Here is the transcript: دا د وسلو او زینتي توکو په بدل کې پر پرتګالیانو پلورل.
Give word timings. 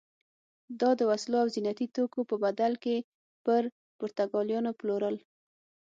دا 0.79 0.89
د 0.99 1.01
وسلو 1.09 1.37
او 1.43 1.47
زینتي 1.55 1.87
توکو 1.95 2.21
په 2.29 2.35
بدل 2.43 2.71
کې 2.83 2.95
پر 3.45 3.63
پرتګالیانو 3.99 4.71
پلورل. 4.79 5.15